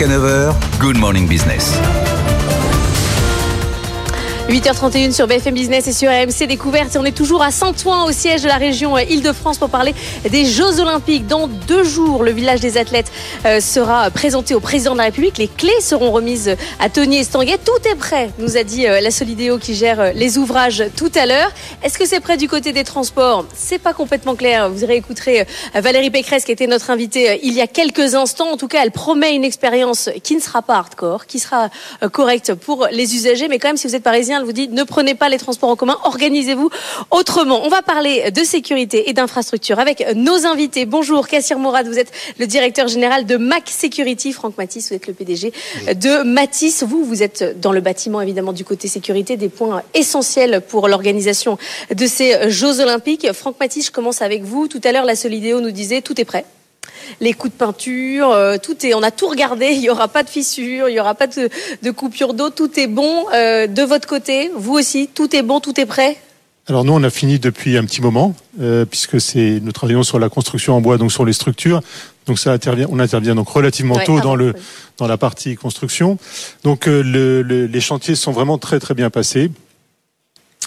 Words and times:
Jusqu'à 0.00 0.16
9h, 0.16 0.54
Good 0.80 0.96
Morning 0.96 1.28
Business. 1.28 1.78
8h31 4.50 5.12
sur 5.12 5.28
BFM 5.28 5.54
Business 5.54 5.86
et 5.86 5.92
sur 5.92 6.10
AMC 6.10 6.48
Découverte. 6.48 6.96
On 6.98 7.04
est 7.04 7.16
toujours 7.16 7.40
à 7.40 7.52
Saint-Ouen, 7.52 8.04
au 8.04 8.10
siège 8.10 8.42
de 8.42 8.48
la 8.48 8.56
région 8.56 8.98
Île-de-France, 8.98 9.58
pour 9.58 9.70
parler 9.70 9.94
des 10.28 10.44
Jeux 10.44 10.80
Olympiques. 10.80 11.28
Dans 11.28 11.46
deux 11.46 11.84
jours, 11.84 12.24
le 12.24 12.32
village 12.32 12.58
des 12.58 12.76
athlètes 12.76 13.12
euh, 13.46 13.60
sera 13.60 14.10
présenté 14.10 14.56
au 14.56 14.58
président 14.58 14.94
de 14.94 14.98
la 14.98 15.04
République. 15.04 15.38
Les 15.38 15.46
clés 15.46 15.80
seront 15.80 16.10
remises 16.10 16.56
à 16.80 16.88
Tony 16.88 17.18
Estanguet. 17.18 17.58
Tout 17.64 17.88
est 17.88 17.94
prêt, 17.94 18.30
nous 18.40 18.56
a 18.56 18.64
dit 18.64 18.88
euh, 18.88 19.00
la 19.00 19.12
Solidéo 19.12 19.58
qui 19.58 19.76
gère 19.76 20.00
euh, 20.00 20.12
les 20.16 20.36
ouvrages 20.36 20.82
tout 20.96 21.12
à 21.14 21.26
l'heure. 21.26 21.52
Est-ce 21.84 21.96
que 21.96 22.04
c'est 22.04 22.18
prêt 22.18 22.36
du 22.36 22.48
côté 22.48 22.72
des 22.72 22.82
transports? 22.82 23.46
C'est 23.54 23.78
pas 23.78 23.92
complètement 23.92 24.34
clair. 24.34 24.68
Vous 24.68 24.84
réécouterez 24.84 25.46
Valérie 25.76 26.10
Pécresse, 26.10 26.44
qui 26.44 26.50
était 26.50 26.66
notre 26.66 26.90
invitée 26.90 27.38
il 27.44 27.52
y 27.52 27.60
a 27.60 27.68
quelques 27.68 28.16
instants. 28.16 28.50
En 28.50 28.56
tout 28.56 28.66
cas, 28.66 28.82
elle 28.82 28.90
promet 28.90 29.32
une 29.32 29.44
expérience 29.44 30.10
qui 30.24 30.34
ne 30.34 30.40
sera 30.40 30.60
pas 30.60 30.74
hardcore, 30.74 31.26
qui 31.26 31.38
sera 31.38 31.70
correcte 32.10 32.54
pour 32.54 32.88
les 32.90 33.14
usagers. 33.14 33.46
Mais 33.46 33.60
quand 33.60 33.68
même, 33.68 33.76
si 33.76 33.86
vous 33.86 33.94
êtes 33.94 34.02
parisien, 34.02 34.39
vous 34.44 34.52
dit 34.52 34.68
ne 34.68 34.82
prenez 34.82 35.14
pas 35.14 35.28
les 35.28 35.38
transports 35.38 35.70
en 35.70 35.76
commun, 35.76 35.98
organisez-vous 36.04 36.70
autrement. 37.10 37.64
On 37.64 37.68
va 37.68 37.82
parler 37.82 38.30
de 38.30 38.44
sécurité 38.44 39.08
et 39.08 39.12
d'infrastructure 39.12 39.78
avec 39.78 40.04
nos 40.14 40.46
invités. 40.46 40.86
Bonjour 40.86 41.28
Kassir 41.28 41.58
Mourad, 41.58 41.86
vous 41.86 41.98
êtes 41.98 42.12
le 42.38 42.46
directeur 42.46 42.88
général 42.88 43.26
de 43.26 43.36
Mac 43.36 43.68
Security. 43.68 44.32
Franck 44.32 44.56
Matisse, 44.58 44.88
vous 44.88 44.96
êtes 44.96 45.06
le 45.06 45.14
PDG 45.14 45.52
de 45.94 46.22
Matisse. 46.22 46.82
Vous, 46.82 47.04
vous 47.04 47.22
êtes 47.22 47.60
dans 47.60 47.72
le 47.72 47.80
bâtiment 47.80 48.20
évidemment 48.20 48.52
du 48.52 48.64
côté 48.64 48.88
sécurité, 48.88 49.36
des 49.36 49.48
points 49.48 49.82
essentiels 49.94 50.60
pour 50.60 50.88
l'organisation 50.88 51.58
de 51.94 52.06
ces 52.06 52.50
Jeux 52.50 52.80
Olympiques. 52.80 53.32
Franck 53.32 53.58
Matisse, 53.60 53.86
je 53.86 53.92
commence 53.92 54.22
avec 54.22 54.42
vous. 54.42 54.68
Tout 54.68 54.80
à 54.84 54.92
l'heure, 54.92 55.04
la 55.04 55.16
Solidéo 55.16 55.60
nous 55.60 55.70
disait 55.70 56.02
tout 56.02 56.20
est 56.20 56.24
prêt 56.24 56.44
les 57.20 57.32
coups 57.32 57.52
de 57.52 57.58
peinture, 57.58 58.30
euh, 58.30 58.56
tout 58.62 58.86
est, 58.86 58.94
on 58.94 59.02
a 59.02 59.10
tout 59.10 59.28
regardé. 59.28 59.66
Il 59.72 59.80
n'y 59.80 59.90
aura 59.90 60.08
pas 60.08 60.22
de 60.22 60.28
fissures, 60.28 60.88
il 60.88 60.92
n'y 60.92 61.00
aura 61.00 61.14
pas 61.14 61.26
de, 61.26 61.48
de 61.82 61.90
coupure 61.90 62.34
d'eau. 62.34 62.50
Tout 62.50 62.78
est 62.78 62.86
bon 62.86 63.26
euh, 63.32 63.66
de 63.66 63.82
votre 63.82 64.06
côté. 64.06 64.50
Vous 64.56 64.74
aussi, 64.74 65.08
tout 65.08 65.34
est 65.34 65.42
bon, 65.42 65.60
tout 65.60 65.78
est 65.80 65.86
prêt? 65.86 66.16
Alors 66.66 66.84
nous, 66.84 66.92
on 66.92 67.02
a 67.02 67.10
fini 67.10 67.38
depuis 67.38 67.76
un 67.76 67.84
petit 67.84 68.00
moment, 68.00 68.34
euh, 68.60 68.84
puisque 68.84 69.20
c'est 69.20 69.58
nous 69.62 69.72
travaillons 69.72 70.02
sur 70.02 70.18
la 70.18 70.28
construction 70.28 70.76
en 70.76 70.80
bois, 70.80 70.98
donc 70.98 71.10
sur 71.10 71.24
les 71.24 71.32
structures. 71.32 71.80
Donc 72.26 72.38
ça 72.38 72.52
intervient, 72.52 72.86
on 72.90 73.00
intervient 73.00 73.34
donc 73.34 73.48
relativement 73.48 73.98
tôt 74.04 74.20
dans 74.20 74.36
le 74.36 74.54
dans 74.98 75.08
la 75.08 75.16
partie 75.16 75.56
construction. 75.56 76.18
Donc 76.62 76.86
le, 76.86 77.42
les 77.42 77.80
chantiers 77.80 78.14
sont 78.14 78.30
vraiment 78.30 78.58
très 78.58 78.78
très 78.78 78.94
bien 78.94 79.10
passés. 79.10 79.50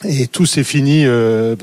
Et 0.03 0.27
tout 0.27 0.45
s'est 0.45 0.66
fini 0.66 1.05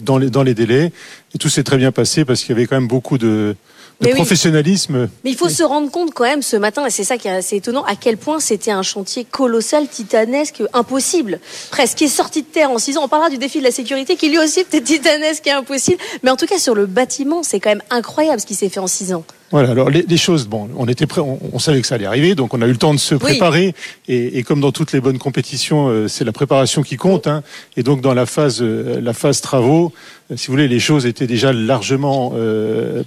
dans 0.02 0.16
les 0.16 0.30
dans 0.30 0.42
les 0.42 0.54
délais. 0.54 0.92
Et 1.34 1.38
tout 1.38 1.50
s'est 1.50 1.64
très 1.64 1.76
bien 1.76 1.92
passé 1.92 2.24
parce 2.24 2.40
qu'il 2.40 2.50
y 2.50 2.52
avait 2.52 2.66
quand 2.66 2.76
même 2.76 2.88
beaucoup 2.88 3.18
de 3.18 3.56
le 4.00 4.14
professionnalisme. 4.14 5.08
Mais 5.24 5.30
il 5.30 5.36
faut 5.36 5.48
se 5.48 5.62
rendre 5.62 5.90
compte 5.90 6.12
quand 6.14 6.24
même 6.24 6.42
ce 6.42 6.56
matin, 6.56 6.86
et 6.86 6.90
c'est 6.90 7.04
ça 7.04 7.18
qui 7.18 7.28
est 7.28 7.32
assez 7.32 7.56
étonnant, 7.56 7.84
à 7.84 7.96
quel 7.96 8.16
point 8.16 8.40
c'était 8.40 8.70
un 8.70 8.82
chantier 8.82 9.24
colossal, 9.24 9.88
titanesque, 9.88 10.62
impossible, 10.72 11.40
presque, 11.70 11.98
qui 11.98 12.04
est 12.04 12.08
sorti 12.08 12.42
de 12.42 12.46
terre 12.46 12.70
en 12.70 12.78
six 12.78 12.96
ans. 12.96 13.02
On 13.04 13.08
parlera 13.08 13.30
du 13.30 13.38
défi 13.38 13.58
de 13.58 13.64
la 13.64 13.70
sécurité, 13.70 14.16
qui 14.16 14.28
lui 14.28 14.38
aussi 14.38 14.64
peut-être 14.64 14.84
titanesque 14.84 15.46
et 15.46 15.52
impossible, 15.52 15.98
mais 16.22 16.30
en 16.30 16.36
tout 16.36 16.46
cas 16.46 16.58
sur 16.58 16.74
le 16.74 16.86
bâtiment, 16.86 17.42
c'est 17.42 17.60
quand 17.60 17.70
même 17.70 17.82
incroyable 17.90 18.40
ce 18.40 18.46
qui 18.46 18.54
s'est 18.54 18.68
fait 18.68 18.80
en 18.80 18.86
six 18.86 19.12
ans. 19.12 19.24
Voilà, 19.50 19.70
alors 19.70 19.90
les, 19.90 20.16
choses, 20.16 20.46
bon, 20.46 20.68
on 20.76 20.86
était 20.86 21.06
prêt, 21.06 21.20
on, 21.20 21.58
savait 21.58 21.80
que 21.80 21.86
ça 21.86 21.96
allait 21.96 22.06
arriver, 22.06 22.36
donc 22.36 22.54
on 22.54 22.62
a 22.62 22.66
eu 22.68 22.70
le 22.70 22.76
temps 22.76 22.94
de 22.94 23.00
se 23.00 23.16
préparer. 23.16 23.74
Et, 24.06 24.38
et, 24.38 24.44
comme 24.44 24.60
dans 24.60 24.70
toutes 24.70 24.92
les 24.92 25.00
bonnes 25.00 25.18
compétitions, 25.18 25.88
euh, 25.88 26.06
c'est 26.06 26.24
la 26.24 26.30
préparation 26.30 26.82
qui 26.82 26.96
compte. 26.96 27.26
Hein, 27.26 27.42
et 27.76 27.82
donc 27.82 28.00
dans 28.00 28.14
la 28.14 28.26
phase, 28.26 28.62
euh, 28.62 29.00
la 29.00 29.12
phase 29.12 29.40
travaux, 29.40 29.92
euh, 30.30 30.36
si 30.36 30.46
vous 30.46 30.52
voulez, 30.52 30.68
les 30.68 30.78
choses 30.78 31.04
étaient 31.04 31.26
déjà 31.26 31.52
largement 31.52 32.32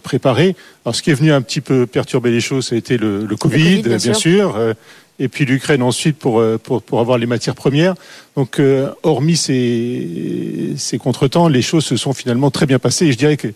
préparées. 0.04 0.58
Alors 0.86 0.96
ce 0.96 1.02
qui 1.02 1.12
est 1.12 1.14
venu 1.14 1.32
un 1.32 1.42
petit 1.42 1.62
peu 1.62 1.88
perturber 1.88 2.30
les 2.30 2.42
choses, 2.42 2.68
ça 2.68 2.76
a 2.76 2.78
été 2.78 2.98
le, 2.98 3.26
le 3.26 3.36
Covid, 3.38 3.82
bien, 3.82 4.14
sûr. 4.14 4.58
et 5.20 5.28
puis 5.30 5.46
l'Ukraine 5.46 5.82
ensuite 5.82 6.18
pour, 6.18 6.44
pour, 6.62 6.82
pour 6.82 7.00
avoir 7.00 7.18
les 7.18 7.26
matières 7.26 7.56
premières. 7.56 7.96
Donc, 8.36 8.60
hormis 9.04 9.38
ces, 9.38 10.74
ces 10.76 10.98
contretemps, 10.98 11.48
les 11.48 11.62
choses 11.62 11.86
se 11.86 11.96
sont 11.96 12.12
finalement 12.12 12.52
très 12.52 12.66
bien 12.66 12.80
passées. 12.80 13.06
Et 13.06 13.12
je 13.14 13.18
dirais 13.18 13.38
que 13.38 13.48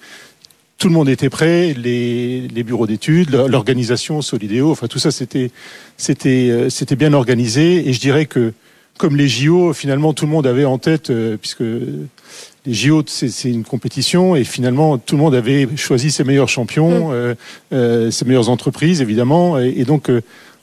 tout 0.78 0.88
le 0.88 0.94
monde 0.94 1.10
était 1.10 1.30
prêt, 1.30 1.74
les, 1.74 2.48
les 2.48 2.64
bureaux 2.64 2.88
d'études, 2.88 3.32
l'organisation, 3.32 4.22
Solidéo, 4.22 4.72
enfin 4.72 4.88
tout 4.88 5.00
ça 5.00 5.12
c'était 5.12 5.52
c'était 5.98 6.50
euh, 6.50 6.70
c'était 6.70 6.96
bien 6.96 7.14
organisé 7.14 7.90
et 7.90 7.94
je 7.94 8.00
dirais 8.00 8.26
que 8.26 8.54
comme 8.98 9.16
les 9.16 9.28
JO, 9.28 9.74
finalement 9.74 10.14
tout 10.14 10.26
le 10.26 10.32
monde 10.32 10.46
avait 10.46 10.66
en 10.66 10.78
tête 10.78 11.10
euh, 11.10 11.38
puisque 11.38 11.62
les 11.62 12.74
JO 12.74 13.04
c'est 13.08 13.50
une 13.50 13.64
compétition 13.64 14.36
et 14.36 14.44
finalement 14.44 14.98
tout 14.98 15.16
le 15.16 15.22
monde 15.22 15.36
avait 15.36 15.68
choisi 15.76 16.12
ses 16.12 16.24
meilleurs 16.24 16.50
champions, 16.50 17.10
mm. 17.10 17.36
euh, 17.74 18.12
ses 18.12 18.26
meilleures 18.26 18.50
entreprises 18.50 19.02
évidemment 19.02 19.58
et, 19.58 19.84
donc 19.84 20.12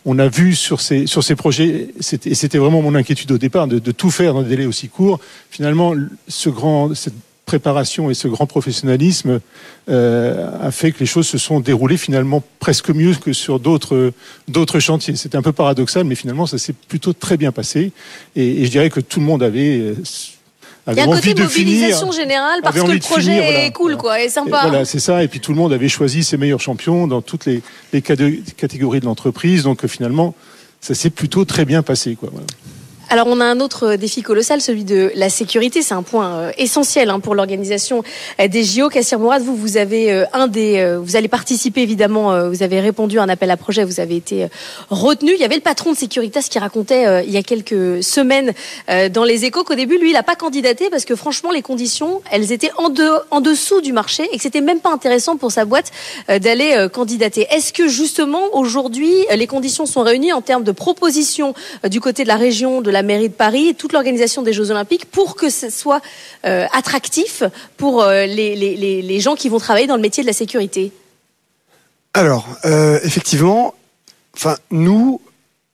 on 0.06 0.18
a 0.18 0.28
vu 0.28 0.54
sur 0.54 0.80
ces 0.80 1.06
sur 1.06 1.24
ces 1.24 1.34
projets, 1.34 1.88
et 2.26 2.34
c'était 2.34 2.58
vraiment 2.58 2.82
mon 2.82 2.94
inquiétude 2.94 3.32
au 3.32 3.38
départ 3.38 3.66
de, 3.66 3.78
de, 3.78 3.90
tout 3.90 4.10
faire 4.10 4.34
dans 4.34 4.42
des 4.42 4.50
délais 4.50 4.66
aussi 4.66 4.88
courts. 4.88 5.18
Finalement, 5.50 5.94
ce 6.28 6.50
grand 6.50 6.94
cette 6.94 7.14
préparation 7.44 8.10
et 8.10 8.14
ce 8.14 8.28
grand 8.28 8.46
professionnalisme 8.46 9.40
euh, 9.88 10.66
a 10.66 10.70
fait 10.70 10.92
que 10.92 11.00
les 11.00 11.06
choses 11.06 11.26
se 11.26 11.38
sont 11.38 11.60
déroulées 11.60 11.96
finalement 11.96 12.42
presque 12.58 12.90
mieux 12.90 13.14
que 13.14 13.32
sur 13.32 13.60
d'autres 13.60 14.12
d'autres 14.48 14.80
chantiers. 14.80 15.16
C'était 15.16 15.36
un 15.36 15.42
peu 15.42 15.52
paradoxal, 15.52 16.04
mais 16.04 16.14
finalement 16.14 16.46
ça 16.46 16.58
s'est 16.58 16.72
plutôt 16.72 17.12
très 17.12 17.36
bien 17.36 17.52
passé. 17.52 17.92
Et, 18.34 18.64
je 18.64 18.70
dirais 18.70 18.90
que 18.90 19.00
tout 19.00 19.20
le 19.20 19.26
monde 19.26 19.42
avait 19.42 19.78
euh, 19.78 19.94
il 20.86 20.96
y 20.96 21.00
a 21.00 21.04
un 21.04 21.06
côté 21.06 21.34
mobilisation 21.34 22.12
générale 22.12 22.60
parce 22.62 22.78
que 22.78 22.90
le 22.90 22.98
projet 22.98 23.66
est 23.66 23.72
cool, 23.72 23.96
quoi, 23.96 24.20
est 24.20 24.28
sympa. 24.28 24.60
voilà, 24.62 24.84
c'est 24.84 25.00
ça. 25.00 25.22
Et 25.22 25.28
puis 25.28 25.40
tout 25.40 25.52
le 25.52 25.58
monde 25.58 25.72
avait 25.72 25.88
choisi 25.88 26.22
ses 26.22 26.36
meilleurs 26.36 26.60
champions 26.60 27.06
dans 27.06 27.22
toutes 27.22 27.46
les, 27.46 27.62
les 27.94 28.02
catégories 28.02 29.00
de 29.00 29.06
l'entreprise. 29.06 29.62
Donc 29.62 29.86
finalement, 29.86 30.34
ça 30.82 30.94
s'est 30.94 31.08
plutôt 31.08 31.46
très 31.46 31.64
bien 31.64 31.82
passé, 31.82 32.16
quoi. 32.16 32.28
Voilà. 32.30 32.46
Alors 33.14 33.28
on 33.28 33.38
a 33.38 33.44
un 33.44 33.60
autre 33.60 33.94
défi 33.94 34.22
colossal, 34.22 34.60
celui 34.60 34.82
de 34.82 35.12
la 35.14 35.28
sécurité. 35.28 35.82
C'est 35.82 35.94
un 35.94 36.02
point 36.02 36.34
euh, 36.34 36.52
essentiel 36.58 37.10
hein, 37.10 37.20
pour 37.20 37.36
l'organisation 37.36 38.02
euh, 38.40 38.48
des 38.48 38.64
JO. 38.64 38.88
Kassir 38.88 39.20
Mourad, 39.20 39.40
vous, 39.40 39.54
vous 39.54 39.76
avez 39.76 40.10
euh, 40.10 40.24
un 40.32 40.48
des, 40.48 40.98
vous 41.00 41.14
allez 41.14 41.28
participer 41.28 41.82
évidemment. 41.82 42.48
Vous 42.48 42.64
avez 42.64 42.80
répondu 42.80 43.20
à 43.20 43.22
un 43.22 43.28
appel 43.28 43.52
à 43.52 43.56
projet. 43.56 43.84
Vous 43.84 44.00
avez 44.00 44.16
été 44.16 44.48
retenu. 44.90 45.30
Il 45.32 45.38
y 45.38 45.44
avait 45.44 45.54
le 45.54 45.60
patron 45.60 45.92
de 45.92 45.96
Securitas 45.96 46.48
qui 46.50 46.58
racontait 46.58 47.24
il 47.24 47.30
y 47.30 47.36
a 47.36 47.44
quelques 47.44 48.02
semaines 48.02 48.52
dans 49.12 49.22
les 49.22 49.44
Échos 49.44 49.62
qu'au 49.62 49.76
début, 49.76 49.96
lui, 49.96 50.10
il 50.10 50.14
n'a 50.14 50.24
pas 50.24 50.34
candidaté 50.34 50.90
parce 50.90 51.04
que 51.04 51.14
franchement, 51.14 51.52
les 51.52 51.62
conditions, 51.62 52.20
elles 52.32 52.50
étaient 52.50 52.72
en, 52.78 52.92
en 53.30 53.40
dessous 53.40 53.80
du 53.80 53.92
marché 53.92 54.28
et 54.32 54.36
que 54.38 54.42
c'était 54.42 54.60
même 54.60 54.80
pas 54.80 54.90
intéressant 54.90 55.36
pour 55.36 55.52
sa 55.52 55.64
boîte 55.64 55.92
d'aller 56.28 56.88
candidater. 56.92 57.46
Est-ce 57.52 57.72
que 57.72 57.86
justement 57.86 58.56
aujourd'hui, 58.56 59.14
les 59.32 59.46
conditions 59.46 59.86
sont 59.86 60.02
réunies 60.02 60.32
en 60.32 60.40
termes 60.40 60.64
de 60.64 60.72
propositions 60.72 61.54
du 61.88 62.00
côté 62.00 62.24
de 62.24 62.28
la 62.28 62.36
région, 62.36 62.80
de 62.80 62.90
la 62.90 63.03
mairie 63.04 63.28
de 63.28 63.34
Paris 63.34 63.68
et 63.68 63.74
toute 63.74 63.92
l'organisation 63.92 64.42
des 64.42 64.52
Jeux 64.52 64.70
Olympiques 64.70 65.06
pour 65.10 65.36
que 65.36 65.50
ce 65.50 65.70
soit 65.70 66.00
euh, 66.44 66.66
attractif 66.72 67.42
pour 67.76 68.02
euh, 68.02 68.26
les, 68.26 69.20
gens 69.20 69.34
qui 69.34 69.48
vont 69.48 69.58
travailler 69.58 69.86
dans 69.86 69.96
le 69.96 70.02
métier 70.02 70.22
de 70.22 70.26
la 70.26 70.32
sécurité 70.32 70.92
Alors, 72.12 72.46
euh, 72.64 72.98
effectivement, 73.04 73.74
nous, 74.70 75.20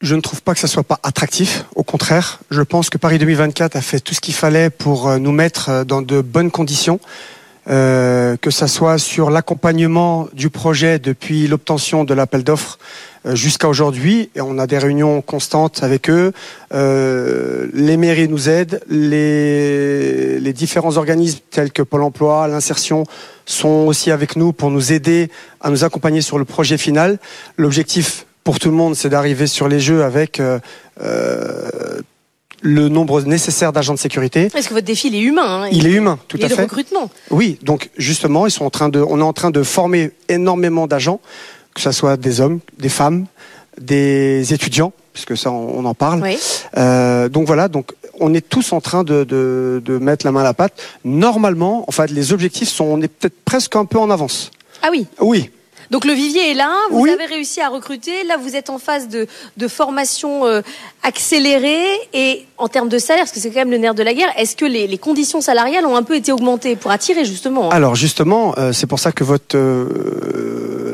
je 0.00 0.14
ne 0.14 0.20
trouve 0.20 0.42
pas 0.42 0.54
que 0.54 0.60
ça 0.60 0.66
soit 0.66 0.82
pas 0.82 1.00
attractif. 1.02 1.64
Au 1.74 1.82
contraire, 1.82 2.40
je 2.50 2.62
pense 2.62 2.90
que 2.90 2.98
Paris 2.98 3.18
2024 3.18 3.76
a 3.76 3.80
fait 3.80 4.00
tout 4.00 4.14
ce 4.14 4.20
qu'il 4.20 4.34
fallait 4.34 4.70
pour 4.70 5.10
nous 5.18 5.32
mettre 5.32 5.84
dans 5.84 6.02
de 6.02 6.20
bonnes 6.20 6.50
conditions. 6.50 7.00
Que 7.66 8.50
ça 8.50 8.66
soit 8.66 8.98
sur 8.98 9.30
l'accompagnement 9.30 10.28
du 10.32 10.50
projet 10.50 10.98
depuis 10.98 11.46
l'obtention 11.46 12.04
de 12.04 12.14
l'appel 12.14 12.42
d'offres 12.42 12.78
jusqu'à 13.24 13.68
aujourd'hui. 13.68 14.30
Et 14.34 14.40
on 14.40 14.58
a 14.58 14.66
des 14.66 14.78
réunions 14.78 15.22
constantes 15.22 15.82
avec 15.82 16.08
eux. 16.10 16.32
Euh, 16.72 17.66
les 17.74 17.96
mairies 17.96 18.28
nous 18.28 18.48
aident. 18.48 18.80
Les, 18.88 20.40
les 20.40 20.52
différents 20.52 20.96
organismes 20.96 21.40
tels 21.50 21.72
que 21.72 21.82
Pôle 21.82 22.02
Emploi, 22.02 22.48
l'insertion 22.48 23.04
sont 23.46 23.86
aussi 23.86 24.10
avec 24.10 24.36
nous 24.36 24.52
pour 24.52 24.70
nous 24.70 24.92
aider 24.92 25.30
à 25.60 25.70
nous 25.70 25.84
accompagner 25.84 26.20
sur 26.20 26.38
le 26.38 26.44
projet 26.44 26.78
final. 26.78 27.18
L'objectif 27.56 28.26
pour 28.44 28.58
tout 28.58 28.70
le 28.70 28.76
monde, 28.76 28.94
c'est 28.94 29.10
d'arriver 29.10 29.46
sur 29.46 29.68
les 29.68 29.80
jeux 29.80 30.02
avec 30.02 30.40
euh, 30.40 30.58
le 32.62 32.88
nombre 32.88 33.22
nécessaire 33.22 33.72
d'agents 33.72 33.94
de 33.94 33.98
sécurité. 33.98 34.48
Parce 34.50 34.66
que 34.68 34.74
votre 34.74 34.86
défi, 34.86 35.08
il 35.08 35.14
est 35.14 35.20
humain. 35.20 35.62
Hein, 35.64 35.68
il, 35.72 35.86
est 35.86 35.92
humain, 35.92 36.18
tout 36.28 36.38
à 36.42 36.48
fait. 36.48 36.56
de 36.56 36.62
recrutement. 36.62 37.10
Oui, 37.30 37.58
donc 37.62 37.90
justement, 37.96 38.46
ils 38.46 38.50
sont 38.50 38.64
en 38.64 38.70
train 38.70 38.88
de, 38.88 39.00
on 39.00 39.18
est 39.20 39.24
en 39.24 39.32
train 39.32 39.50
de 39.50 39.62
former 39.62 40.10
énormément 40.28 40.86
d'agents, 40.86 41.20
que 41.74 41.80
ce 41.80 41.92
soit 41.92 42.16
des 42.16 42.40
hommes, 42.40 42.60
des 42.78 42.88
femmes, 42.88 43.26
des 43.80 44.52
étudiants, 44.52 44.92
puisque 45.12 45.36
ça, 45.36 45.50
on, 45.50 45.84
en 45.84 45.94
parle. 45.94 46.22
Oui. 46.22 46.38
Euh, 46.76 47.28
donc 47.28 47.46
voilà, 47.46 47.68
donc 47.68 47.92
on 48.18 48.34
est 48.34 48.46
tous 48.46 48.72
en 48.72 48.80
train 48.80 49.02
de, 49.02 49.24
de, 49.24 49.82
de, 49.84 49.98
mettre 49.98 50.26
la 50.26 50.32
main 50.32 50.40
à 50.40 50.44
la 50.44 50.54
pâte. 50.54 50.74
Normalement, 51.04 51.84
en 51.88 51.92
fait, 51.92 52.10
les 52.10 52.32
objectifs 52.32 52.68
sont, 52.68 52.84
on 52.84 53.00
est 53.00 53.08
peut-être 53.08 53.44
presque 53.44 53.76
un 53.76 53.84
peu 53.84 53.98
en 53.98 54.10
avance. 54.10 54.50
Ah 54.82 54.88
oui. 54.90 55.06
Oui. 55.20 55.50
Donc 55.90 56.04
le 56.04 56.12
vivier 56.12 56.52
est 56.52 56.54
là, 56.54 56.72
vous 56.90 57.06
avez 57.06 57.26
réussi 57.26 57.60
à 57.60 57.68
recruter, 57.68 58.22
là 58.24 58.36
vous 58.36 58.54
êtes 58.54 58.70
en 58.70 58.78
phase 58.78 59.08
de, 59.08 59.26
de 59.56 59.68
formation 59.68 60.46
euh, 60.46 60.62
accélérée 61.02 61.84
et 62.14 62.46
en 62.58 62.68
termes 62.68 62.88
de 62.88 62.98
salaire, 62.98 63.24
parce 63.24 63.32
que 63.32 63.40
c'est 63.40 63.50
quand 63.50 63.58
même 63.58 63.72
le 63.72 63.78
nerf 63.78 63.94
de 63.94 64.04
la 64.04 64.14
guerre, 64.14 64.28
est-ce 64.36 64.54
que 64.54 64.64
les, 64.64 64.86
les, 64.86 64.98
conditions 64.98 65.40
salariales 65.40 65.84
ont 65.86 65.96
un 65.96 66.04
peu 66.04 66.14
été 66.14 66.30
augmentées 66.30 66.76
pour 66.76 66.92
attirer 66.92 67.24
justement 67.24 67.72
hein? 67.72 67.74
Alors 67.74 67.96
justement, 67.96 68.54
euh, 68.56 68.72
c'est 68.72 68.86
pour 68.86 69.00
ça 69.00 69.10
que 69.10 69.24
votre 69.24 69.58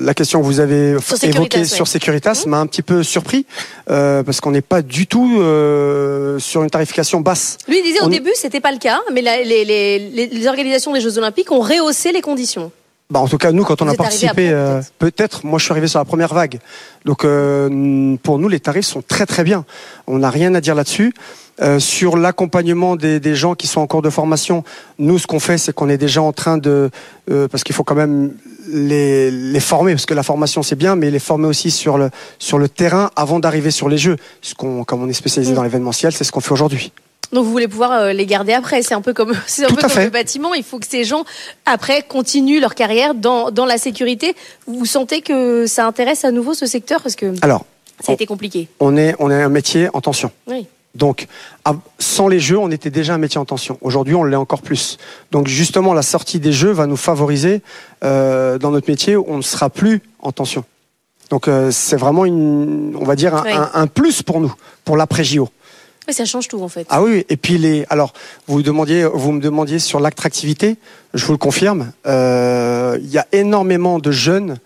la 0.00 0.14
question 0.14 0.40
que 0.40 0.46
vous 0.46 0.60
avez 0.60 0.96
évoquée 1.22 1.64
sur 1.64 1.88
Securitas 1.88 2.44
mmh. 2.46 2.48
m'a 2.48 2.58
un 2.58 2.66
petit 2.66 2.82
peu 2.82 3.02
surpris 3.02 3.44
parce 3.86 4.40
qu'on 4.40 4.52
n'est 4.52 4.62
pas 4.62 4.80
du 4.80 5.06
tout 5.06 5.42
sur 6.38 6.62
une 6.62 6.70
tarification 6.70 7.20
basse. 7.20 7.58
Lui 7.68 7.78
il 7.80 7.82
disait 7.82 8.00
au 8.00 8.08
début 8.08 8.30
c'était 8.34 8.60
pas 8.60 8.72
le 8.72 8.78
cas, 8.78 9.00
mais 9.12 9.20
les, 9.20 9.64
les, 9.64 10.26
les 10.26 10.46
organisations 10.46 10.92
des 10.92 11.00
Jeux 11.00 11.18
Olympiques 11.18 11.50
ont 11.52 11.60
rehaussé 11.60 12.12
les 12.12 12.22
conditions. 12.22 12.70
Bah 13.08 13.20
en 13.20 13.28
tout 13.28 13.38
cas, 13.38 13.52
nous, 13.52 13.62
quand 13.62 13.82
on 13.82 13.88
a 13.88 13.94
participé, 13.94 14.50
euh, 14.50 14.82
peut-être, 14.98 15.46
moi 15.46 15.60
je 15.60 15.64
suis 15.64 15.72
arrivé 15.72 15.86
sur 15.86 16.00
la 16.00 16.04
première 16.04 16.34
vague. 16.34 16.58
Donc 17.04 17.24
euh, 17.24 18.16
pour 18.22 18.38
nous, 18.38 18.48
les 18.48 18.58
tarifs 18.58 18.86
sont 18.86 19.02
très 19.02 19.26
très 19.26 19.44
bien. 19.44 19.64
On 20.08 20.18
n'a 20.18 20.30
rien 20.30 20.54
à 20.54 20.60
dire 20.60 20.74
là-dessus. 20.74 21.14
Euh, 21.62 21.78
sur 21.78 22.18
l'accompagnement 22.18 22.96
des, 22.96 23.18
des, 23.18 23.34
gens 23.34 23.54
qui 23.54 23.66
sont 23.66 23.80
en 23.80 23.86
cours 23.86 24.02
de 24.02 24.10
formation, 24.10 24.62
nous, 24.98 25.18
ce 25.18 25.26
qu'on 25.26 25.40
fait, 25.40 25.56
c'est 25.56 25.72
qu'on 25.72 25.88
est 25.88 25.96
déjà 25.96 26.20
en 26.20 26.34
train 26.34 26.58
de... 26.58 26.90
Euh, 27.30 27.48
parce 27.48 27.64
qu'il 27.64 27.74
faut 27.74 27.82
quand 27.82 27.94
même 27.94 28.34
les, 28.68 29.30
les, 29.30 29.60
former, 29.60 29.92
parce 29.92 30.04
que 30.04 30.12
la 30.12 30.22
formation, 30.22 30.62
c'est 30.62 30.76
bien, 30.76 30.96
mais 30.96 31.10
les 31.10 31.18
former 31.18 31.46
aussi 31.46 31.70
sur 31.70 31.96
le, 31.96 32.10
sur 32.38 32.58
le 32.58 32.68
terrain 32.68 33.10
avant 33.16 33.38
d'arriver 33.38 33.70
sur 33.70 33.88
les 33.88 33.96
jeux. 33.96 34.16
Ce 34.42 34.54
qu'on, 34.54 34.84
comme 34.84 35.02
on 35.02 35.08
est 35.08 35.14
spécialisé 35.14 35.52
mm. 35.52 35.56
dans 35.56 35.62
l'événementiel, 35.62 36.12
c'est 36.12 36.24
ce 36.24 36.32
qu'on 36.32 36.40
fait 36.40 36.52
aujourd'hui. 36.52 36.92
Donc 37.32 37.44
vous 37.44 37.50
voulez 37.50 37.68
pouvoir 37.68 37.92
euh, 37.92 38.12
les 38.12 38.26
garder 38.26 38.52
après. 38.52 38.82
C'est 38.82 38.94
un 38.94 39.00
peu 39.00 39.12
comme 39.12 39.34
c'est 39.46 39.64
un 39.64 39.68
peu 39.68 39.88
comme 39.88 40.02
le 40.02 40.10
bâtiment. 40.10 40.54
Il 40.54 40.62
faut 40.62 40.78
que 40.78 40.86
ces 40.86 41.04
gens 41.04 41.24
après 41.64 42.02
continuent 42.02 42.60
leur 42.60 42.74
carrière 42.74 43.14
dans, 43.14 43.50
dans 43.50 43.66
la 43.66 43.78
sécurité. 43.78 44.34
Vous 44.66 44.86
sentez 44.86 45.22
que 45.22 45.66
ça 45.66 45.86
intéresse 45.86 46.24
à 46.24 46.30
nouveau 46.30 46.54
ce 46.54 46.66
secteur 46.66 47.02
parce 47.02 47.16
que 47.16 47.34
alors 47.42 47.64
ça 48.00 48.12
a 48.12 48.14
été 48.14 48.26
compliqué. 48.26 48.68
On 48.80 48.96
est 48.96 49.14
on 49.18 49.30
est 49.30 49.42
un 49.42 49.48
métier 49.48 49.88
en 49.92 50.00
tension. 50.00 50.30
Oui. 50.46 50.66
Donc, 50.96 51.26
sans 51.98 52.26
les 52.26 52.40
jeux, 52.40 52.58
on 52.58 52.70
était 52.70 52.88
déjà 52.88 53.14
un 53.14 53.18
métier 53.18 53.38
en 53.38 53.44
tension. 53.44 53.76
Aujourd'hui, 53.82 54.14
on 54.14 54.24
l'est 54.24 54.36
encore 54.36 54.62
plus. 54.62 54.96
Donc, 55.30 55.46
justement, 55.46 55.92
la 55.92 56.00
sortie 56.00 56.40
des 56.40 56.52
jeux 56.52 56.70
va 56.70 56.86
nous 56.86 56.96
favoriser 56.96 57.60
euh, 58.02 58.56
dans 58.58 58.70
notre 58.70 58.88
métier 58.88 59.14
où 59.14 59.24
on 59.28 59.36
ne 59.36 59.42
sera 59.42 59.68
plus 59.68 60.00
en 60.20 60.32
tension. 60.32 60.64
Donc, 61.28 61.48
euh, 61.48 61.70
c'est 61.70 61.96
vraiment 61.96 62.24
une, 62.24 62.96
on 62.98 63.04
va 63.04 63.14
dire, 63.14 63.34
un, 63.34 63.44
un, 63.46 63.70
un 63.74 63.86
plus 63.86 64.22
pour 64.22 64.40
nous, 64.40 64.54
pour 64.84 64.96
l'après 64.96 65.22
JO. 65.22 65.50
Mais 66.06 66.12
ça 66.12 66.24
change 66.24 66.48
tout 66.48 66.62
en 66.62 66.68
fait. 66.68 66.86
Ah 66.90 67.02
oui, 67.02 67.24
et 67.28 67.36
puis 67.36 67.58
les. 67.58 67.84
Alors, 67.90 68.12
vous 68.46 68.62
demandiez, 68.62 69.04
vous 69.04 69.32
me 69.32 69.40
demandiez 69.40 69.78
sur 69.78 70.00
l'attractivité. 70.00 70.76
Je 71.14 71.24
vous 71.24 71.32
le 71.32 71.38
confirme. 71.38 71.92
Euh, 72.06 72.98
il 73.00 73.10
y 73.10 73.18
a 73.18 73.26
énormément 73.32 73.98
de 73.98 74.10
jeunes 74.10 74.58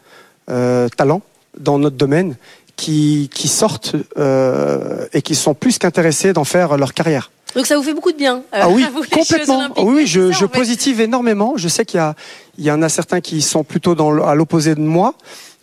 euh, 0.50 0.88
talents 0.88 1.22
dans 1.58 1.78
notre 1.78 1.96
domaine 1.96 2.36
qui, 2.76 3.30
qui 3.32 3.48
sortent 3.48 3.96
euh, 4.18 5.06
et 5.12 5.22
qui 5.22 5.34
sont 5.34 5.54
plus 5.54 5.78
qu'intéressés 5.78 6.32
d'en 6.32 6.44
faire 6.44 6.76
leur 6.76 6.94
carrière. 6.94 7.30
Donc 7.54 7.66
ça 7.66 7.76
vous 7.76 7.82
fait 7.82 7.94
beaucoup 7.94 8.12
de 8.12 8.16
bien. 8.16 8.42
ah 8.52 8.68
oui, 8.68 8.86
complètement. 9.10 9.68
oui, 9.78 10.06
je, 10.06 10.30
je 10.30 10.46
positive 10.46 11.00
énormément. 11.00 11.54
Je 11.56 11.68
sais 11.68 11.84
qu'il 11.84 11.98
y 11.98 12.00
a, 12.00 12.14
il 12.58 12.64
y 12.64 12.70
en 12.70 12.80
a 12.82 12.88
certains 12.88 13.20
qui 13.20 13.42
sont 13.42 13.64
plutôt 13.64 13.94
dans, 13.94 14.22
à 14.24 14.34
l'opposé 14.34 14.74
de 14.74 14.80
moi 14.80 15.14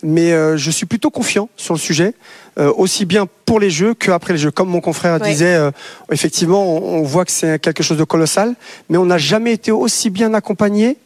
mais 0.02 0.32
euh, 0.32 0.56
je 0.56 0.70
suis 0.70 0.86
plutôt 0.86 1.10
confiant 1.10 1.48
sur 1.56 1.74
le 1.74 1.80
sujet, 1.80 2.14
euh, 2.58 2.72
aussi 2.76 3.04
bien 3.04 3.26
pour 3.44 3.58
les 3.58 3.70
jeux 3.70 3.94
qu'après 3.94 4.34
les 4.34 4.38
jeux. 4.38 4.50
Comme 4.50 4.68
mon 4.68 4.80
confrère 4.80 5.18
disait, 5.18 5.54
euh, 5.54 5.70
effectivement, 6.12 6.76
on, 6.76 7.02
voit 7.02 7.24
que 7.24 7.32
c'est 7.32 7.58
quelque 7.58 7.82
chose 7.82 7.98
de 7.98 8.04
colossal, 8.04 8.54
mais 8.88 8.98
on 8.98 9.06
n'a 9.06 9.18
jamais 9.18 9.52
été 9.52 9.72
aussi 9.72 10.10
bien 10.10 10.34
accompagné. 10.34 10.96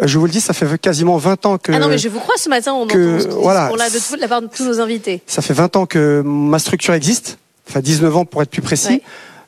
Je 0.00 0.18
vous 0.18 0.26
le 0.26 0.32
dis, 0.32 0.40
ça 0.40 0.52
fait 0.52 0.78
quasiment 0.78 1.16
20 1.16 1.46
ans 1.46 1.58
que. 1.58 1.72
Ah 1.72 1.78
non, 1.78 1.88
mais 1.88 1.98
je 1.98 2.08
vous 2.08 2.18
crois 2.18 2.36
ce 2.36 2.48
matin, 2.48 2.72
on 2.72 2.86
que, 2.86 3.26
entend 3.26 3.40
voilà, 3.40 3.66
pour 3.68 3.76
la, 3.76 3.90
de, 3.90 4.20
la 4.20 4.28
part 4.28 4.42
de 4.42 4.46
tous 4.46 4.64
nos 4.64 4.80
invités. 4.80 5.22
Ça 5.26 5.42
fait 5.42 5.54
20 5.54 5.76
ans 5.76 5.86
que 5.86 6.22
ma 6.24 6.58
structure 6.58 6.94
existe, 6.94 7.38
enfin 7.68 7.80
19 7.80 8.16
ans 8.16 8.24
pour 8.24 8.42
être 8.42 8.50
plus 8.50 8.62
précis. 8.62 9.02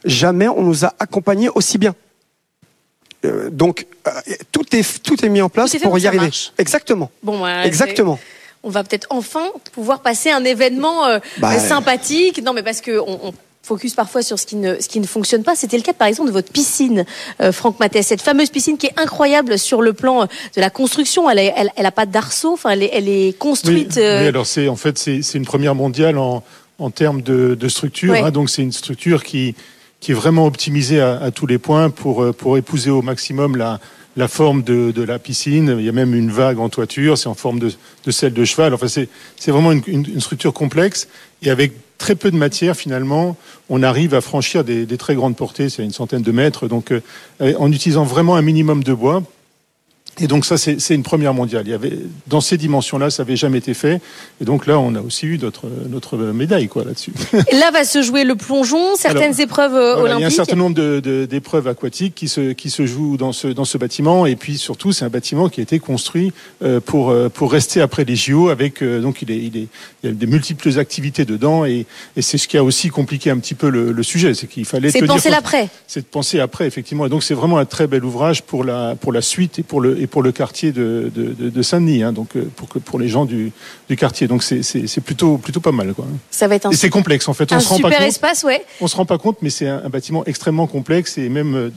Jamais 0.05 0.49
on 0.49 0.63
nous 0.63 0.85
a 0.85 0.93
accompagnés 0.99 1.49
aussi 1.55 1.79
bien. 1.79 1.95
donc 3.51 3.87
tout 4.53 4.77
est 4.77 5.03
tout 5.03 5.25
est 5.25 5.31
mis 5.31 5.41
en 5.41 5.49
place 5.49 5.75
pour 5.77 5.99
y 5.99 6.07
arriver. 6.07 6.31
Exactement. 6.59 7.11
Bon, 7.23 7.41
bah, 7.41 7.65
Exactement 7.65 8.19
on 8.65 8.71
va 8.71 8.83
peut-être 8.83 9.07
enfin 9.11 9.47
pouvoir 9.73 10.01
passer 10.01 10.31
un 10.31 10.45
événement 10.45 11.07
euh, 11.07 11.19
bah, 11.39 11.59
sympathique. 11.59 12.43
Non, 12.43 12.53
mais 12.53 12.63
parce 12.63 12.81
que 12.81 12.99
on, 12.99 13.33
focus 13.63 13.95
parfois 13.95 14.21
sur 14.21 14.39
ce 14.39 14.45
qui 14.45 14.57
ne, 14.57 14.79
ce 14.79 14.89
qui 14.89 15.01
ne 15.01 15.07
fonctionne 15.07 15.43
pas. 15.43 15.55
C'était 15.57 15.79
le 15.79 15.83
cas, 15.83 15.95
par 15.95 16.07
exemple, 16.07 16.29
de 16.29 16.35
votre 16.35 16.53
piscine, 16.53 17.07
euh, 17.41 17.51
Franck 17.51 17.81
Mathès. 17.81 18.07
Cette 18.07 18.21
fameuse 18.21 18.51
piscine 18.51 18.77
qui 18.77 18.89
est 18.89 19.01
incroyable 19.01 19.59
sur 19.59 19.81
le 19.81 19.95
plan 19.95 20.23
euh, 20.23 20.27
de 20.55 20.61
la 20.61 20.69
construction. 20.69 21.31
Elle, 21.31 21.39
n'a 21.39 21.71
elle, 21.75 21.87
a 21.87 21.91
pas 21.91 22.05
d'arceau. 22.05 22.53
Enfin, 22.53 22.71
elle 22.71 22.83
est, 22.83 22.91
elle 22.93 23.09
est 23.09 23.39
construite. 23.39 23.95
Oui, 23.97 24.03
alors 24.03 24.45
c'est, 24.45 24.69
en 24.69 24.77
fait, 24.77 24.99
c'est, 24.99 25.23
une 25.33 25.47
première 25.47 25.75
mondiale 25.75 26.19
en, 26.19 26.43
en 26.79 26.91
termes 26.91 27.23
de, 27.23 27.55
de 27.55 27.69
structure. 27.69 28.13
Hein. 28.13 28.31
donc, 28.31 28.51
c'est 28.51 28.63
une 28.63 28.73
structure 28.73 29.25
qui, 29.25 29.55
qui 30.01 30.11
est 30.11 30.15
vraiment 30.15 30.45
optimisée 30.45 31.01
à, 31.01 31.17
à, 31.17 31.31
tous 31.31 31.47
les 31.47 31.57
points 31.57 31.89
pour, 31.89 32.35
pour 32.35 32.59
épouser 32.59 32.91
au 32.91 33.01
maximum 33.01 33.57
la, 33.57 33.81
la 34.17 34.29
forme 34.29 34.63
de, 34.63 34.91
de, 34.91 35.03
la 35.03 35.19
piscine. 35.19 35.77
Il 35.79 35.85
y 35.85 35.89
a 35.89 35.93
même 35.93 36.15
une 36.15 36.31
vague 36.31 36.59
en 36.59 36.69
toiture, 36.69 37.19
c'est 37.19 37.29
en 37.29 37.35
forme 37.35 37.59
de, 37.59 37.73
de 38.05 38.11
celle 38.11 38.33
de 38.33 38.45
cheval. 38.45 38.75
Enfin, 38.75 38.87
c'est 38.89 39.51
vraiment 39.51 39.73
une, 39.73 39.83
une, 39.87 40.21
structure 40.21 40.53
complexe 40.53 41.09
et 41.43 41.51
avec 41.51 41.73
très 41.99 42.15
peu 42.15 42.31
de 42.31 42.37
matière 42.37 42.77
finalement, 42.77 43.37
on 43.69 43.83
arrive 43.83 44.15
à 44.15 44.21
franchir 44.21 44.65
des, 44.65 44.87
des 44.87 44.99
très 44.99 45.15
grandes 45.15 45.37
portées, 45.37 45.69
c'est 45.69 45.85
une 45.85 45.93
centaine 45.93 46.23
de 46.23 46.33
mètres. 46.33 46.69
Donc, 46.69 46.93
euh, 46.93 47.01
en 47.59 47.71
utilisant 47.73 48.05
vraiment 48.05 48.37
un 48.37 48.43
minimum 48.43 48.83
de 48.85 48.95
bois 48.95 49.23
et 50.21 50.27
donc 50.29 50.45
ça, 50.45 50.57
c'est 50.57 50.95
une 50.95 51.03
première 51.03 51.35
mondiale. 51.35 51.63
Il 51.67 51.71
y 51.71 51.75
avait, 51.75 51.99
dans 52.29 52.41
ces 52.41 52.57
dimensions-là, 52.57 53.11
ça 53.11 53.25
n'avait 53.25 53.37
jamais 53.37 53.59
été 53.59 53.75
fait. 53.75 54.01
Et 54.41 54.45
donc 54.45 54.67
là, 54.67 54.79
on 54.79 54.95
a 54.95 55.01
aussi 55.01 55.27
eu 55.27 55.39
notre, 55.39 55.67
notre 55.89 56.17
médaille 56.17 56.69
quoi 56.69 56.85
là-dessus. 56.85 57.13
Là 57.53 57.71
va 57.73 57.85
se 57.85 58.03
jouer 58.03 58.25
le 58.25 58.37
plongeon, 58.37 58.95
certaines 58.97 59.41
épreuves 59.41 59.75
olympiques. 59.75 60.19
Il 60.19 60.21
y 60.21 60.25
a 60.25 60.27
un 60.27 60.31
certain 60.31 60.57
nombre 60.57 61.01
d'épreuves 61.27 61.67
aquatiques 61.67 62.15
qui 62.15 62.29
se, 62.29 62.53
qui 62.53 62.71
se 62.71 62.87
jouent 62.87 63.17
dans 63.17 63.33
ce, 63.33 63.49
dans 63.49 63.65
ce 63.65 63.77
bâtiment. 63.77 64.27
Et 64.27 64.37
puis 64.37 64.57
surtout, 64.57 64.93
c'est 64.93 65.05
un 65.05 65.09
bâtiment 65.09 65.49
qui 65.49 65.61
a 65.61 65.63
été 65.63 65.81
construit 65.81 66.33
euh, 66.63 66.79
pour, 66.81 67.11
euh, 67.11 67.29
pour 67.29 67.51
rester 67.51 67.81
après 67.81 68.05
les 68.05 68.15
JO. 68.17 68.51
Avec, 68.51 68.83
euh, 68.83 69.01
donc 69.01 69.23
il, 69.23 69.33
est, 69.33 69.39
il, 69.39 69.57
est, 69.57 69.69
il 70.03 70.07
y 70.07 70.09
a 70.09 70.13
des 70.13 70.27
multiples 70.27 70.79
activités 70.79 71.25
dedans. 71.25 71.65
Et, 71.65 71.87
et 72.17 72.23
c'est 72.23 72.39
ce 72.39 72.47
qui 72.47 72.57
a 72.57 72.63
aussi 72.63 72.89
compliqué 72.91 73.31
un 73.31 73.39
petit 73.39 73.55
peu 73.55 73.69
le, 73.69 73.91
le 73.91 74.03
sujet. 74.05 74.35
C'est 74.35 74.47
qu'il 74.47 74.65
fallait... 74.65 74.91
C'est 74.91 75.01
de 75.01 75.07
penser 75.07 75.31
l'après. 75.31 75.69
C'est 75.89 76.01
de 76.03 76.07
penser 76.07 76.39
après, 76.39 76.67
effectivement. 76.67 77.07
Et 77.07 77.09
donc 77.09 77.25
c'est 77.25 77.35
vraiment 77.35 77.59
un 77.59 77.65
très 77.65 77.89
bel 77.89 78.05
ouvrage 78.05 78.43
pour 78.43 78.63
la, 78.63 78.95
pour 78.95 79.13
la 79.13 79.23
suite 79.23 79.59
et 79.59 79.63
pour 79.65 79.81
le 79.81 80.04
et 80.05 80.07
pour 80.07 80.23
le 80.23 80.33
quartier 80.33 80.71
de, 80.71 81.11
de, 81.15 81.49
de 81.49 81.63
Saint-Denis, 81.63 82.03
hein, 82.03 82.13
donc 82.13 82.37
euh, 82.37 82.45
pour, 82.57 82.69
que, 82.69 82.79
pour 82.79 82.99
les 82.99 83.09
gens 83.09 83.25
du, 83.25 83.53
du 83.89 83.97
quartier. 83.97 84.29
Donc 84.29 84.43
c'est 84.43 85.01
plutôt, 85.01 85.39
plutôt 85.39 85.61
pas 85.61 85.73
mal. 85.73 85.95
Quoi. 85.95 86.05
Ça 86.31 86.47
va 86.47 86.57
être 86.57 86.67
un 86.67 86.71
et 86.71 86.77
c'est 86.77 86.91
complexe 86.91 87.27
en 87.27 87.33
fait. 87.33 87.51
On 87.53 87.57
un 87.57 87.61
se 87.61 87.69
rend 87.71 87.77
super 87.77 87.91
pas 87.91 87.97
compte, 87.97 88.07
espace, 88.07 88.45
ouais. 88.45 88.63
On 88.83 88.87
se 88.87 88.97
rend 88.97 89.07
pas 89.07 89.17
compte, 89.17 89.39
mais 89.41 89.49
c'est 89.49 89.67
un, 89.67 89.89
bâtiment 89.89 90.23
extrêmement 90.27 90.67
complexe 90.67 91.17
et 91.17 91.31
même 91.31 91.55
euh, 91.55 91.71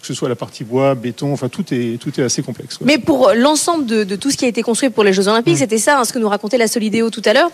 que 0.00 0.06
ce 0.06 0.12
soit 0.12 0.28
la 0.28 0.36
partie 0.36 0.62
bois, 0.62 0.94
béton, 0.94 1.32
enfin 1.32 1.48
tout 1.48 1.64
est, 1.72 1.98
tout 1.98 2.20
est 2.20 2.22
assez 2.22 2.42
complexe. 2.42 2.78
Mais 2.82 2.98
pour 2.98 3.30
l'ensemble 3.34 3.86
de, 3.86 4.04
de, 4.04 4.16
tout 4.16 4.30
ce 4.30 4.36
qui 4.36 4.44
a 4.44 4.48
été 4.48 4.62
construit 4.62 4.90
pour 4.90 5.02
les 5.02 5.14
Jeux 5.14 5.28
Olympiques, 5.28 5.54
mmh. 5.54 5.60
c'était 5.60 5.78
ça, 5.78 5.98
hein, 5.98 6.04
ce 6.04 6.12
que 6.12 6.18
nous 6.18 6.28
racontait 6.28 6.58
la 6.58 6.68
Solidéo 6.68 7.08
tout 7.08 7.22
à 7.24 7.32
l'heure 7.32 7.50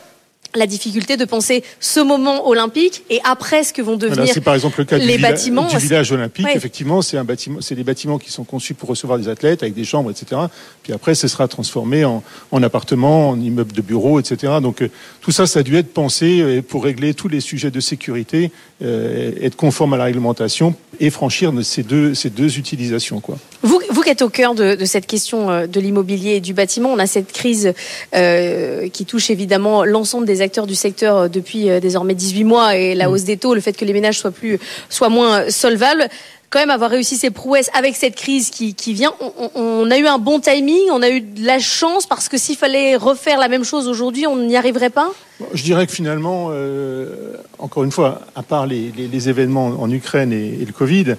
la 0.56 0.66
difficulté 0.66 1.16
de 1.16 1.24
penser 1.24 1.62
ce 1.80 2.00
moment 2.00 2.48
olympique 2.48 3.02
et 3.10 3.20
après 3.24 3.62
ce 3.64 3.72
que 3.72 3.82
vont 3.82 3.96
devenir 3.96 4.32
c'est 4.32 4.40
par 4.40 4.54
exemple 4.54 4.80
le 4.80 4.84
cas 4.84 4.98
les 4.98 5.16
du 5.16 5.22
bâtiments 5.22 5.68
du 5.68 5.76
village 5.78 6.12
olympique. 6.12 6.46
Effectivement 6.54 7.02
c'est 7.02 7.18
un 7.18 7.24
bâtiment 7.24 7.58
c'est 7.60 7.74
des 7.74 7.84
bâtiments 7.84 8.18
qui 8.18 8.30
sont 8.30 8.44
conçus 8.44 8.74
pour 8.74 8.88
recevoir 8.88 9.18
des 9.18 9.28
athlètes 9.28 9.62
avec 9.62 9.74
des 9.74 9.84
chambres 9.84 10.10
etc 10.10 10.42
puis 10.82 10.92
après 10.92 11.14
ce 11.14 11.28
sera 11.28 11.48
transformé 11.48 12.04
en, 12.04 12.22
en 12.50 12.62
appartement 12.62 13.30
en 13.30 13.40
immeuble 13.40 13.72
de 13.72 13.82
bureaux 13.82 14.18
etc 14.20 14.54
donc 14.62 14.82
euh, 14.82 14.90
tout 15.20 15.32
ça 15.32 15.46
ça 15.46 15.60
a 15.60 15.62
dû 15.62 15.76
être 15.76 15.92
pensé 15.92 16.40
euh, 16.40 16.62
pour 16.62 16.84
régler 16.84 17.14
tous 17.14 17.28
les 17.28 17.40
sujets 17.40 17.70
de 17.70 17.80
sécurité 17.80 18.50
euh, 18.82 19.32
être 19.40 19.56
conforme 19.56 19.94
à 19.94 19.96
la 19.96 20.04
réglementation 20.04 20.74
et 21.00 21.10
franchir 21.10 21.52
ces 21.62 21.82
deux 21.82 22.14
ces 22.14 22.30
deux 22.30 22.58
utilisations 22.58 23.20
quoi. 23.20 23.38
Vous 23.62 23.80
vous 23.90 24.02
qui 24.02 24.10
êtes 24.10 24.22
au 24.22 24.28
cœur 24.28 24.54
de, 24.54 24.74
de 24.74 24.84
cette 24.84 25.06
question 25.06 25.66
de 25.66 25.80
l'immobilier 25.80 26.36
et 26.36 26.40
du 26.40 26.54
bâtiment 26.54 26.90
on 26.90 26.98
a 26.98 27.06
cette 27.06 27.32
crise 27.32 27.72
euh, 28.14 28.88
qui 28.88 29.04
touche 29.04 29.30
évidemment 29.30 29.84
l'ensemble 29.84 30.26
des 30.26 30.42
acteurs 30.46 30.66
du 30.66 30.74
secteur 30.74 31.16
euh, 31.16 31.28
depuis 31.28 31.68
euh, 31.68 31.80
désormais 31.80 32.14
18 32.14 32.44
mois 32.44 32.76
et 32.76 32.94
la 32.94 33.08
mm. 33.08 33.12
hausse 33.12 33.24
des 33.24 33.36
taux, 33.36 33.54
le 33.54 33.60
fait 33.60 33.74
que 33.74 33.84
les 33.84 33.92
ménages 33.92 34.18
soient 34.18 34.30
plus, 34.30 34.58
soient 34.88 35.10
moins 35.10 35.50
solvables 35.50 36.08
quand 36.50 36.60
même 36.60 36.70
avoir 36.70 36.90
réussi 36.90 37.16
ses 37.16 37.30
prouesses 37.30 37.70
avec 37.74 37.96
cette 37.96 38.14
crise 38.14 38.50
qui, 38.50 38.74
qui 38.74 38.94
vient, 38.94 39.12
on, 39.54 39.90
a 39.90 39.98
eu 39.98 40.06
un 40.06 40.18
bon 40.18 40.40
timing, 40.40 40.90
on 40.92 41.02
a 41.02 41.10
eu 41.10 41.20
de 41.20 41.44
la 41.44 41.58
chance 41.58 42.06
parce 42.06 42.28
que 42.28 42.38
s'il 42.38 42.56
fallait 42.56 42.96
refaire 42.96 43.38
la 43.38 43.48
même 43.48 43.64
chose 43.64 43.88
aujourd'hui, 43.88 44.26
on 44.26 44.36
n'y 44.36 44.56
arriverait 44.56 44.90
pas? 44.90 45.10
Je 45.52 45.62
dirais 45.62 45.86
que 45.86 45.92
finalement, 45.92 46.48
euh, 46.50 47.34
encore 47.58 47.84
une 47.84 47.90
fois, 47.90 48.20
à 48.34 48.42
part 48.42 48.66
les, 48.66 48.92
les, 48.96 49.28
événements 49.28 49.66
en 49.66 49.90
Ukraine 49.90 50.32
et, 50.32 50.64
le 50.64 50.72
Covid, 50.72 51.16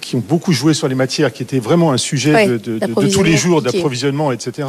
qui 0.00 0.16
ont 0.16 0.24
beaucoup 0.26 0.52
joué 0.52 0.72
sur 0.72 0.88
les 0.88 0.94
matières, 0.94 1.32
qui 1.32 1.42
étaient 1.42 1.58
vraiment 1.58 1.92
un 1.92 1.98
sujet 1.98 2.46
de, 2.46 2.56
de, 2.56 2.78
de, 2.78 3.10
tous 3.10 3.22
les 3.22 3.36
jours 3.36 3.60
d'approvisionnement, 3.60 4.32
etc. 4.32 4.68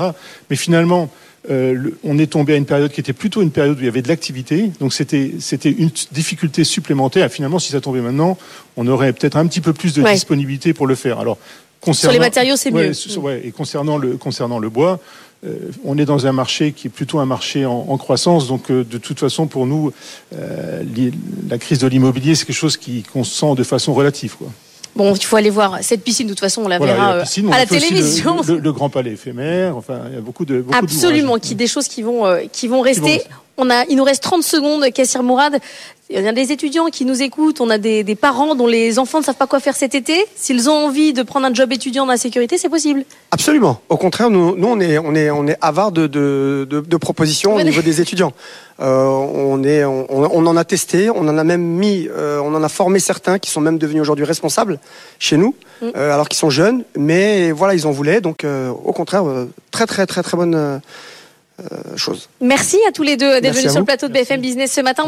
Mais 0.49 0.57
finalement, 0.57 1.09
euh, 1.49 1.91
on 2.03 2.17
est 2.17 2.27
tombé 2.27 2.53
à 2.53 2.55
une 2.55 2.65
période 2.65 2.91
qui 2.91 3.01
était 3.01 3.13
plutôt 3.13 3.41
une 3.41 3.51
période 3.51 3.77
où 3.77 3.81
il 3.81 3.85
y 3.85 3.89
avait 3.89 4.01
de 4.01 4.07
l'activité, 4.07 4.71
donc 4.79 4.93
c'était 4.93 5.33
c'était 5.39 5.71
une 5.71 5.91
difficulté 6.11 6.63
supplémentaire. 6.63 7.29
finalement, 7.29 7.59
si 7.59 7.71
ça 7.71 7.81
tombait 7.81 7.99
maintenant, 7.99 8.37
on 8.77 8.87
aurait 8.87 9.11
peut-être 9.11 9.35
un 9.35 9.45
petit 9.47 9.59
peu 9.59 9.73
plus 9.73 9.93
de 9.93 10.03
disponibilité 10.03 10.73
pour 10.73 10.87
le 10.87 10.95
faire. 10.95 11.19
Alors 11.19 11.37
concernant, 11.81 12.13
sur 12.13 12.21
les 12.21 12.25
matériaux, 12.25 12.55
c'est 12.55 12.71
mieux. 12.71 12.93
et 13.43 13.51
concernant 13.51 13.97
le 13.97 14.15
concernant 14.15 14.57
le 14.57 14.69
bois. 14.69 15.01
on 15.83 15.97
est 15.97 16.05
dans 16.05 16.27
un 16.27 16.31
marché 16.31 16.71
qui 16.71 16.87
est 16.87 16.89
plutôt 16.89 17.19
un 17.19 17.25
marché 17.25 17.65
en, 17.65 17.97
croissance. 17.97 18.47
Donc, 18.47 18.71
de 18.71 18.97
toute 18.97 19.19
façon, 19.19 19.45
pour 19.47 19.67
nous, 19.67 19.91
la 20.31 21.57
crise 21.57 21.79
de 21.79 21.87
l'immobilier, 21.87 22.35
c'est 22.35 22.45
quelque 22.45 22.55
chose 22.55 22.79
qu'on 23.11 23.25
sent 23.25 23.55
de 23.57 23.63
façon 23.63 23.93
relative. 23.93 24.37
Quoi. 24.37 24.47
Bon, 24.95 25.13
il 25.13 25.23
faut 25.23 25.35
aller 25.35 25.49
voir 25.49 25.79
cette 25.81 26.03
piscine. 26.03 26.27
De 26.27 26.33
toute 26.33 26.39
façon, 26.39 26.63
on 26.63 26.67
la 26.67 26.79
verra 26.79 27.13
euh, 27.15 27.51
à 27.51 27.57
la 27.57 27.65
télévision. 27.65 28.41
Le, 28.47 28.71
Grand 28.71 28.89
Palais 28.89 29.11
éphémère. 29.11 29.75
Enfin, 29.75 30.01
il 30.09 30.15
y 30.15 30.17
a 30.17 30.21
beaucoup 30.21 30.45
de. 30.45 30.61
Beaucoup 30.61 30.77
Absolument, 30.77 31.39
qui 31.39 31.55
des 31.55 31.67
choses 31.67 31.87
qui 31.87 32.01
vont 32.01 32.25
euh, 32.25 32.41
qui 32.51 32.67
vont 32.67 32.81
rester. 32.81 33.21
On 33.57 33.69
a, 33.69 33.85
il 33.85 33.97
nous 33.97 34.03
reste 34.03 34.23
30 34.23 34.43
secondes, 34.43 34.83
Kassir 34.91 35.21
Mourad. 35.21 35.59
Il 36.09 36.21
y 36.21 36.27
a 36.27 36.33
des 36.33 36.51
étudiants 36.51 36.87
qui 36.87 37.05
nous 37.05 37.21
écoutent, 37.23 37.61
on 37.61 37.69
a 37.69 37.77
des, 37.77 38.03
des, 38.03 38.15
parents 38.15 38.55
dont 38.55 38.67
les 38.67 38.99
enfants 38.99 39.19
ne 39.19 39.23
savent 39.23 39.35
pas 39.35 39.47
quoi 39.47 39.59
faire 39.59 39.75
cet 39.75 39.95
été. 39.95 40.25
S'ils 40.35 40.69
ont 40.69 40.85
envie 40.85 41.13
de 41.13 41.23
prendre 41.23 41.47
un 41.47 41.53
job 41.53 41.71
étudiant 41.71 42.05
dans 42.05 42.11
la 42.11 42.17
sécurité, 42.17 42.57
c'est 42.57 42.69
possible. 42.69 43.05
Absolument. 43.31 43.79
Au 43.89 43.97
contraire, 43.97 44.29
nous, 44.29 44.55
nous 44.55 44.67
on 44.67 44.79
est, 44.79 44.97
on 44.97 45.15
est, 45.15 45.31
on 45.31 45.47
est 45.47 45.57
avare 45.61 45.91
de, 45.91 46.07
de, 46.07 46.67
de, 46.69 46.81
de 46.81 46.97
propositions 46.97 47.55
au 47.55 47.61
niveau 47.63 47.81
des 47.81 48.01
étudiants. 48.01 48.33
Euh, 48.79 49.05
on, 49.05 49.63
est, 49.63 49.85
on, 49.85 50.07
on, 50.09 50.45
en 50.45 50.57
a 50.57 50.63
testé, 50.65 51.09
on 51.09 51.27
en 51.27 51.37
a 51.37 51.43
même 51.43 51.63
mis, 51.63 52.07
euh, 52.11 52.39
on 52.39 52.53
en 52.53 52.63
a 52.63 52.69
formé 52.69 52.99
certains 52.99 53.39
qui 53.39 53.49
sont 53.49 53.61
même 53.61 53.77
devenus 53.77 54.01
aujourd'hui 54.01 54.25
responsables 54.25 54.79
chez 55.19 55.37
nous, 55.37 55.55
mm. 55.81 55.87
euh, 55.95 56.13
alors 56.13 56.27
qu'ils 56.27 56.39
sont 56.39 56.49
jeunes, 56.49 56.83
mais 56.97 57.51
voilà, 57.51 57.75
ils 57.75 57.87
en 57.87 57.91
voulaient. 57.91 58.19
Donc, 58.19 58.45
au 58.45 58.93
contraire, 58.93 59.23
très, 59.71 59.85
très, 59.85 60.05
très, 60.05 60.21
très 60.21 60.37
bonne. 60.37 60.81
Chose. 61.95 62.29
Merci 62.41 62.77
à 62.87 62.91
tous 62.91 63.03
les 63.03 63.17
deux 63.17 63.41
d'être 63.41 63.55
venus 63.55 63.71
sur 63.71 63.79
le 63.79 63.85
plateau 63.85 64.07
de 64.07 64.13
BFM 64.13 64.41
Business 64.41 64.71
ce 64.71 64.81
matin. 64.81 65.01